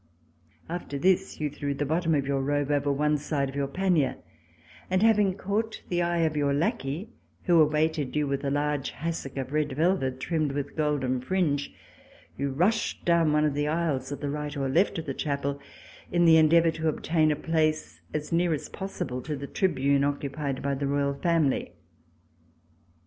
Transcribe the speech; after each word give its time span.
After 0.67 0.97
this 0.97 1.39
you 1.39 1.51
threw 1.51 1.75
the 1.75 1.85
bottom 1.85 2.15
of 2.15 2.25
your 2.25 2.41
robe 2.41 2.71
over 2.71 2.91
one 2.91 3.19
side 3.19 3.49
of 3.49 3.55
your 3.55 3.67
pannier, 3.67 4.15
and 4.89 5.03
having 5.03 5.37
caught 5.37 5.83
the 5.89 6.01
eye 6.01 6.21
of 6.21 6.35
your 6.35 6.55
lackey 6.55 7.09
who 7.43 7.61
awaited 7.61 8.15
you 8.15 8.25
with 8.27 8.43
a 8.43 8.49
large 8.49 8.89
hassock 8.89 9.37
of 9.37 9.51
red 9.53 9.73
velvet 9.73 10.19
trimmed 10.19 10.53
with 10.53 10.69
a 10.69 10.73
golden 10.73 11.21
fringe, 11.21 11.71
you 12.35 12.49
rushed 12.49 13.05
down 13.05 13.31
one 13.31 13.45
of 13.45 13.53
the 13.53 13.67
aisles 13.67 14.11
at 14.11 14.21
the 14.21 14.31
right 14.31 14.57
or 14.57 14.67
left 14.67 14.97
of 14.97 15.05
the 15.05 15.13
chapel 15.13 15.59
in 16.11 16.25
the 16.25 16.35
en 16.35 16.49
deavor 16.49 16.73
to 16.73 16.89
obtain 16.89 17.31
a 17.31 17.35
place 17.35 18.01
as 18.11 18.31
near 18.31 18.55
as 18.55 18.69
possible 18.69 19.21
to 19.21 19.35
the 19.35 19.45
tribune 19.45 20.03
occupied 20.03 20.63
by 20.63 20.73
the 20.73 20.87
Royal 20.87 21.13
family. 21.13 21.73